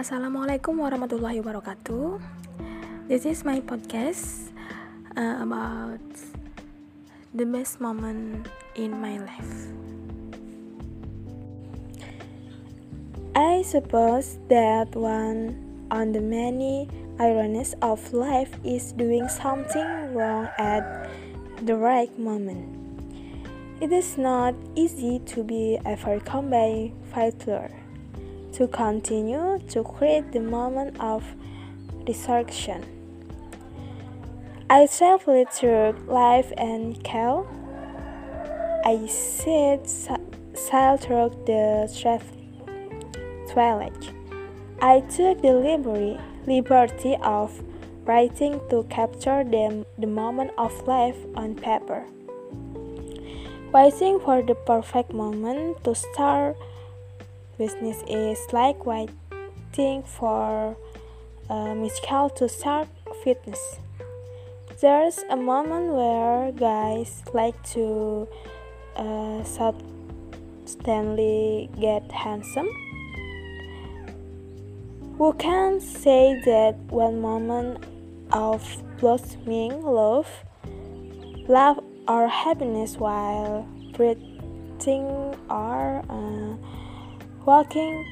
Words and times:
Assalamualaikum 0.00 0.80
warahmatullahi 0.80 1.44
wabarakatuh. 1.44 2.24
This 3.04 3.28
is 3.28 3.44
my 3.44 3.60
podcast 3.60 4.48
uh, 5.12 5.44
about 5.44 6.00
the 7.36 7.44
best 7.44 7.84
moment 7.84 8.48
in 8.80 8.96
my 8.96 9.20
life. 9.20 9.68
I 13.36 13.60
suppose 13.60 14.40
that 14.48 14.88
one 14.96 15.60
on 15.92 16.16
the 16.16 16.24
many 16.24 16.88
ironies 17.20 17.76
of 17.84 18.00
life 18.16 18.56
is 18.64 18.96
doing 18.96 19.28
something 19.28 20.16
wrong 20.16 20.48
at 20.56 21.12
the 21.68 21.76
right 21.76 22.08
moment. 22.16 22.64
It 23.84 23.92
is 23.92 24.16
not 24.16 24.56
easy 24.72 25.20
to 25.36 25.44
be 25.44 25.76
overcome 25.84 26.48
by 26.48 26.88
failure 27.12 27.79
to 28.52 28.66
continue 28.68 29.58
to 29.68 29.82
create 29.82 30.32
the 30.32 30.40
moment 30.40 30.98
of 31.00 31.24
resurrection. 32.06 32.84
I 34.68 34.86
traveled 34.86 35.50
through 35.50 35.92
life 36.06 36.52
and 36.56 37.02
cow. 37.02 37.46
I 38.84 39.06
said 39.06 39.88
sail 39.88 40.96
through 40.96 41.30
the 41.46 41.88
twilight. 43.52 44.12
I 44.80 45.00
took 45.00 45.42
the 45.42 45.52
liberty, 45.52 46.18
liberty 46.46 47.16
of 47.22 47.62
writing 48.04 48.60
to 48.70 48.84
capture 48.84 49.44
the, 49.44 49.84
the 49.98 50.06
moment 50.06 50.52
of 50.56 50.72
life 50.86 51.18
on 51.36 51.54
paper. 51.54 52.06
Waiting 53.72 54.18
for 54.20 54.42
the 54.42 54.54
perfect 54.54 55.12
moment 55.12 55.84
to 55.84 55.94
start 55.94 56.56
business 57.60 58.02
is 58.08 58.40
like 58.52 58.86
waiting 58.86 60.02
for 60.02 60.74
musical 61.76 62.30
to 62.30 62.48
start 62.48 62.88
fitness. 63.22 63.60
There's 64.80 65.18
a 65.28 65.36
moment 65.36 65.92
where 65.92 66.52
guys 66.52 67.22
like 67.34 67.62
to 67.74 68.26
uh, 68.96 69.44
suddenly 70.64 71.68
get 71.78 72.10
handsome. 72.10 72.70
Who 75.18 75.34
can 75.34 75.80
say 75.80 76.40
that 76.46 76.78
one 76.88 77.20
moment 77.20 77.84
of 78.32 78.64
blossoming 78.98 79.82
love, 79.84 80.30
love 81.46 81.84
or 82.08 82.26
happiness 82.26 82.96
while 82.96 83.68
breathing 83.92 85.36
or 85.50 86.02
uh, 86.08 86.56
Walking 87.46 88.04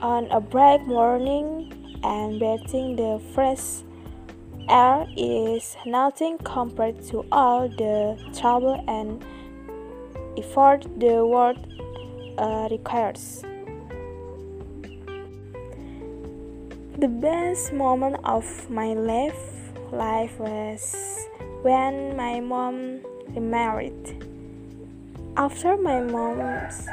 on 0.00 0.26
a 0.30 0.40
bright 0.40 0.86
morning 0.86 2.00
and 2.02 2.38
breathing 2.38 2.96
the 2.96 3.20
fresh 3.34 3.84
air 4.70 5.06
is 5.18 5.76
nothing 5.84 6.38
compared 6.38 7.04
to 7.08 7.26
all 7.30 7.68
the 7.68 8.16
trouble 8.32 8.82
and 8.88 9.22
effort 10.38 10.86
the 10.96 11.26
world 11.26 11.58
uh, 12.38 12.68
requires. 12.70 13.42
The 16.96 17.08
best 17.08 17.74
moment 17.74 18.16
of 18.24 18.70
my 18.70 18.94
life, 18.94 19.72
life 19.92 20.38
was 20.38 21.28
when 21.60 22.16
my 22.16 22.40
mom 22.40 23.02
remarried. 23.34 24.24
After 25.36 25.76
my 25.76 26.00
mom's 26.00 26.88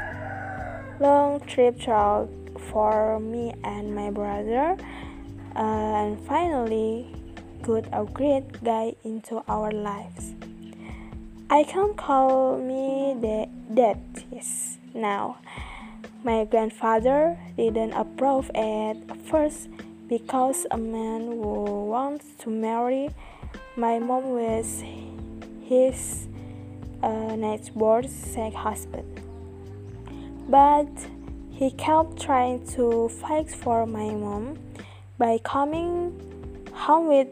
long 1.04 1.38
trip 1.40 1.78
throughout 1.78 2.30
for 2.70 3.20
me 3.20 3.52
and 3.62 3.94
my 3.94 4.10
brother. 4.10 4.74
Uh, 5.54 6.00
and 6.00 6.18
finally 6.26 7.06
got 7.62 7.84
a 7.92 8.04
great 8.06 8.64
guy 8.64 8.94
into 9.04 9.44
our 9.46 9.70
lives. 9.70 10.32
I 11.50 11.62
can 11.62 11.92
call 11.94 12.56
me 12.56 13.14
the 13.20 13.46
dad 13.72 14.00
yes 14.32 14.78
now. 14.94 15.36
My 16.24 16.46
grandfather 16.46 17.36
didn't 17.56 17.92
approve 17.92 18.50
at 18.54 18.96
first 19.28 19.68
because 20.08 20.66
a 20.70 20.78
man 20.78 21.26
who 21.26 21.84
wants 21.92 22.24
to 22.40 22.50
marry 22.50 23.10
my 23.76 23.98
mom 23.98 24.30
was 24.30 24.82
his 25.68 26.28
uh, 27.02 27.36
next 27.36 27.76
born 27.76 28.08
sex 28.08 28.56
husband 28.56 29.23
but 30.48 30.88
he 31.50 31.70
kept 31.72 32.20
trying 32.20 32.66
to 32.66 33.08
fight 33.08 33.50
for 33.50 33.86
my 33.86 34.10
mom 34.10 34.58
by 35.18 35.38
coming 35.44 36.20
home 36.72 37.08
with 37.08 37.28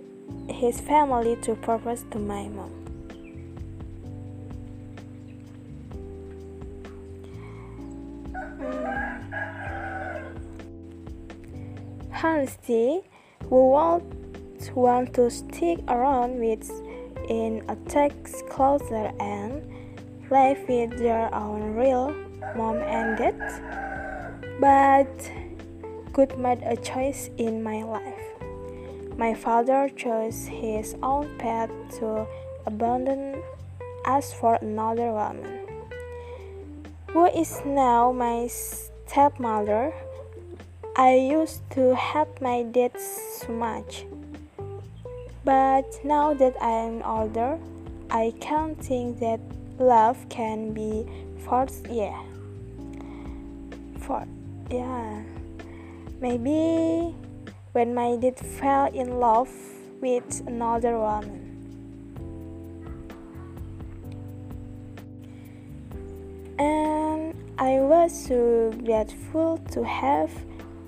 his 0.48 0.80
family 0.80 1.36
to 1.42 1.54
propose 1.56 2.04
to 2.10 2.18
my 2.18 2.48
mom. 2.48 2.70
Honesty, 12.22 13.00
we 13.42 13.48
won't 13.50 14.04
want 14.76 15.12
to 15.14 15.28
stick 15.28 15.80
around 15.88 16.38
with 16.38 16.70
in 17.28 17.64
a 17.68 17.76
text 17.88 18.46
closer 18.48 19.10
and 19.18 19.62
live 20.30 20.58
with 20.68 20.96
their 20.98 21.34
own 21.34 21.74
real 21.74 22.14
mom 22.56 22.76
and 22.76 23.16
dad, 23.16 23.38
but 24.60 25.12
God 26.12 26.38
made 26.38 26.62
a 26.62 26.76
choice 26.76 27.30
in 27.38 27.62
my 27.62 27.82
life. 27.82 28.20
My 29.16 29.34
father 29.34 29.91
chose 29.97 30.47
his 30.47 30.97
own 31.03 31.28
path 31.38 31.70
to 31.98 32.26
abandon 32.66 33.42
us 34.04 34.32
for 34.32 34.58
another 34.60 35.12
woman, 35.12 35.66
who 37.10 37.26
is 37.26 37.62
now 37.64 38.12
my 38.12 38.47
stepmother. 38.48 39.92
I 40.97 41.14
used 41.14 41.62
to 41.70 41.94
hate 41.97 42.41
my 42.41 42.64
dad 42.64 42.92
so 43.00 43.53
much, 43.53 44.04
but 45.44 45.86
now 46.04 46.34
that 46.34 46.60
I 46.60 46.70
am 46.70 47.03
older, 47.03 47.59
I 48.10 48.34
can't 48.41 48.78
think 48.78 49.20
that 49.20 49.41
love 49.82 50.28
can 50.28 50.72
be 50.72 51.06
forced. 51.44 51.87
Yeah 51.91 52.22
for 54.03 54.26
yeah 54.70 55.22
maybe 56.20 57.15
when 57.72 57.94
my 57.94 58.16
dad 58.16 58.38
fell 58.38 58.87
in 58.92 59.21
love 59.21 59.50
with 60.00 60.42
another 60.47 60.98
woman 60.98 61.38
and 66.59 67.34
I 67.59 67.78
was 67.78 68.10
so 68.26 68.72
grateful 68.84 69.59
to 69.71 69.84
have 69.84 70.31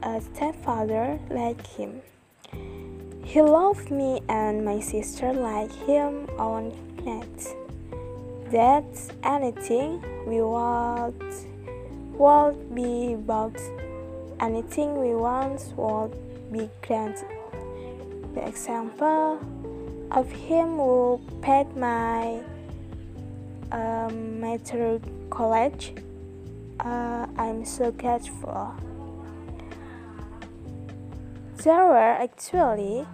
a 0.03 0.21
stepfather 0.21 1.19
like 1.31 1.65
him. 1.67 2.03
He 3.25 3.41
loved 3.41 3.91
me 3.91 4.21
and 4.29 4.65
my 4.65 4.81
sister 4.81 5.33
like 5.33 5.73
him 5.87 6.29
on 6.39 6.73
net. 7.05 7.64
That's 8.55 9.09
anything 9.25 10.01
we 10.29 10.41
want 10.41 11.21
would 12.15 12.73
be 12.73 13.15
about 13.15 13.59
anything 14.39 14.95
we 14.95 15.13
want 15.13 15.61
would 15.77 16.15
be 16.53 16.71
granted. 16.87 17.27
The 18.33 18.47
example 18.47 19.41
of 20.13 20.31
him 20.31 20.77
who 20.77 21.21
paid 21.43 21.67
my 21.77 22.45
um, 23.73 24.41
mater 24.41 25.01
college, 25.31 25.93
uh, 26.79 27.27
I'm 27.37 27.65
so 27.65 27.91
grateful. 27.91 28.73
There 31.57 31.87
were 31.87 32.15
actually 32.23 33.05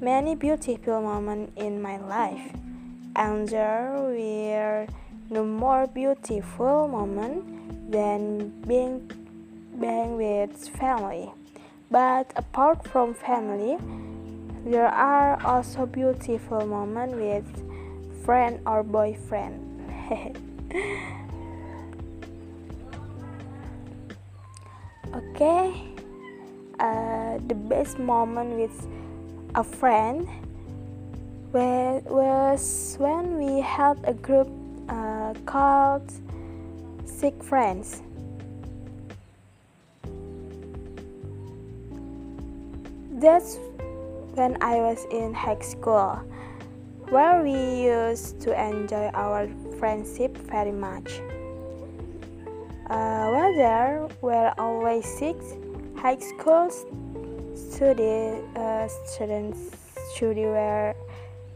many 0.00 0.36
beautiful 0.36 1.02
moments 1.02 1.52
in 1.56 1.82
my 1.82 1.98
life, 1.98 2.50
and 3.20 3.46
there 3.50 3.92
were 3.92 4.86
no 5.28 5.44
more 5.44 5.86
beautiful 5.86 6.88
moment 6.88 7.92
than 7.92 8.48
being 8.66 9.04
being 9.78 10.16
with 10.16 10.56
family. 10.80 11.30
But 11.90 12.32
apart 12.36 12.88
from 12.88 13.12
family, 13.12 13.76
there 14.64 14.88
are 14.88 15.36
also 15.44 15.84
beautiful 15.84 16.64
moments 16.64 17.14
with 17.14 17.44
friend 18.24 18.58
or 18.64 18.82
boyfriend. 18.82 19.68
okay, 25.14 25.74
uh, 26.80 27.36
the 27.46 27.54
best 27.68 27.98
moment 27.98 28.56
with 28.56 28.88
a 29.54 29.64
friend 29.64 30.26
was 31.52 32.96
when 32.98 33.36
we 33.36 33.60
had 33.60 33.98
a 34.04 34.14
group 34.14 34.48
uh, 34.88 35.34
called 35.46 36.10
sick 37.04 37.42
friends. 37.42 38.02
That's 43.12 43.58
when 44.34 44.56
I 44.62 44.76
was 44.76 45.04
in 45.10 45.34
high 45.34 45.58
school, 45.60 46.22
where 47.10 47.42
we 47.42 47.84
used 47.84 48.40
to 48.42 48.54
enjoy 48.58 49.10
our 49.12 49.48
friendship 49.78 50.36
very 50.38 50.72
much. 50.72 51.20
Uh, 52.88 53.28
while 53.30 53.54
there 53.54 54.08
were 54.20 54.52
always 54.56 55.04
six 55.04 55.44
high 55.96 56.18
school 56.18 56.70
student, 57.54 58.56
uh, 58.56 58.88
students 58.88 59.76
study 60.14 60.44
were 60.44 60.94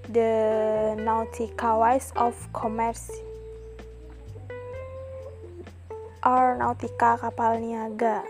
the 0.09 0.95
nautical 0.99 1.79
Nautica 1.79 2.13
of 2.17 2.35
Commerce 2.53 3.11
or 6.25 6.57
Nautika 6.59 7.19
Kapal 7.19 7.61
Niaga. 7.61 8.25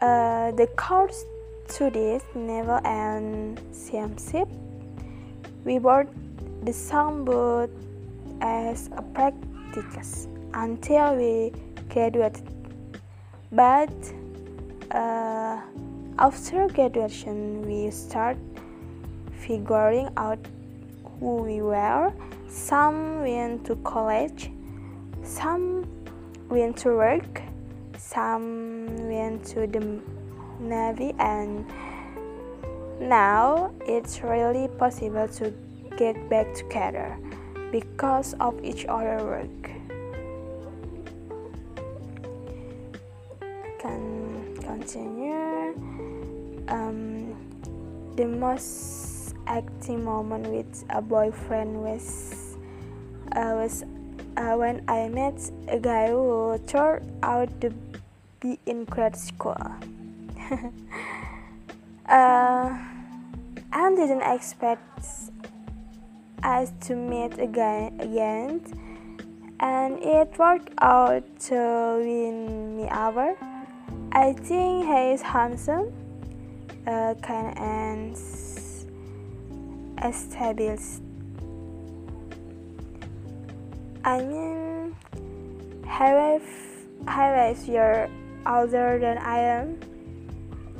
Uh, 0.00 0.50
the 0.52 0.66
course 0.76 1.24
to 1.68 1.90
this 1.90 2.22
naval 2.34 2.80
and 2.84 3.60
seamanship. 3.72 4.48
We 5.64 5.78
board 5.78 6.08
the 6.62 6.72
songboat 6.72 7.70
as 8.40 8.90
a 8.96 9.02
practice 9.02 10.28
until 10.52 11.16
we 11.16 11.52
graduated. 11.88 12.42
But 13.50 13.94
uh, 14.90 15.60
after 16.18 16.68
graduation, 16.68 17.62
we 17.66 17.90
start 17.90 18.36
figuring 19.46 20.08
out 20.16 20.38
who 21.20 21.36
we 21.36 21.60
were. 21.60 22.12
Some 22.48 23.20
went 23.20 23.64
to 23.66 23.76
college, 23.76 24.50
some 25.22 25.86
went 26.48 26.76
to 26.78 26.90
work, 26.90 27.42
some 27.98 29.08
went 29.08 29.44
to 29.46 29.66
the 29.66 30.00
navy, 30.60 31.14
and 31.18 31.66
now 33.00 33.72
it's 33.86 34.22
really 34.22 34.68
possible 34.78 35.28
to 35.28 35.52
get 35.96 36.28
back 36.30 36.54
together 36.54 37.16
because 37.72 38.34
of 38.40 38.62
each 38.64 38.86
other 38.86 39.18
work. 39.24 39.70
Can 43.80 44.56
continue. 44.62 45.74
Um, 46.68 47.36
the 48.16 48.26
most 48.26 49.13
acting 49.46 50.04
moment 50.04 50.46
with 50.48 50.84
a 50.90 51.00
boyfriend 51.00 51.82
was 51.82 52.56
uh, 53.32 53.52
was 53.54 53.84
uh, 54.36 54.54
when 54.54 54.84
I 54.88 55.08
met 55.08 55.50
a 55.68 55.78
guy 55.78 56.08
who 56.08 56.58
turned 56.66 57.10
out 57.22 57.48
to 57.60 57.72
be 58.40 58.58
in 58.66 58.84
grad 58.84 59.16
school. 59.16 59.56
uh, 62.08 62.78
I 63.72 63.94
didn't 63.96 64.22
expect 64.22 65.04
us 66.42 66.72
to 66.82 66.94
meet 66.94 67.38
again, 67.38 67.98
again, 68.00 68.60
and 69.60 69.98
it 70.02 70.38
worked 70.38 70.70
out 70.78 71.24
to 71.48 71.98
win 72.00 72.76
me 72.76 72.88
over. 72.90 73.34
I 74.12 74.32
think 74.32 74.86
he 74.86 75.12
is 75.12 75.22
handsome, 75.22 75.92
uh, 76.86 77.14
kind 77.22 77.58
and 77.58 78.16
established. 80.04 81.00
I 84.04 84.20
mean, 84.20 84.94
have 85.86 86.42
have 87.08 87.68
you're 87.68 88.08
older 88.46 88.98
than 88.98 89.18
I 89.18 89.38
am, 89.38 89.80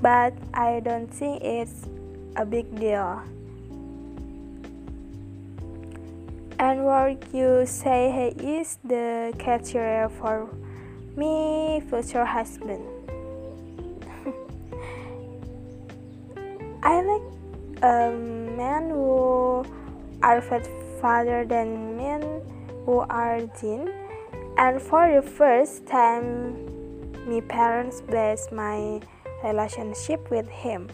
but 0.02 0.34
I 0.52 0.80
don't 0.80 1.08
think 1.08 1.42
it's 1.42 1.88
a 2.36 2.44
big 2.44 2.68
deal. 2.78 3.22
And 6.58 6.84
what 6.84 7.18
you 7.34 7.66
say 7.66 8.12
he 8.12 8.58
is 8.60 8.78
the 8.84 9.34
criteria 9.38 10.08
for 10.20 10.48
me 11.16 11.82
future 11.88 12.24
husband. 12.24 13.03
Um, 17.84 18.56
men 18.56 18.88
who 18.88 19.60
are 20.24 20.40
father 21.04 21.44
than 21.44 22.00
men 22.00 22.40
who 22.88 23.04
are 23.12 23.44
teen. 23.60 23.92
And 24.56 24.80
for 24.80 25.04
the 25.12 25.20
first 25.20 25.84
time, 25.84 26.56
my 27.28 27.44
parents 27.44 28.00
blessed 28.00 28.52
my 28.52 29.00
relationship 29.44 30.30
with 30.30 30.48
him. 30.48 30.88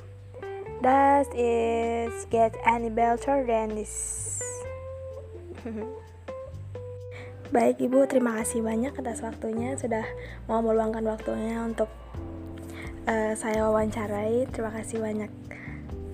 Does 0.82 1.28
it 1.36 2.10
get 2.30 2.56
any 2.66 2.90
better 2.90 3.46
than 3.46 3.76
this? 3.78 4.42
Baik 7.54 7.82
Ibu, 7.82 8.06
terima 8.06 8.40
kasih 8.40 8.62
banyak 8.62 8.94
atas 8.94 9.20
waktunya 9.26 9.74
sudah 9.74 10.06
mau 10.46 10.62
meluangkan 10.62 11.02
waktunya 11.02 11.58
untuk 11.60 11.90
uh, 13.10 13.34
saya 13.34 13.66
wawancarai. 13.68 14.46
Terima 14.54 14.70
kasih 14.72 15.02
banyak. 15.02 15.49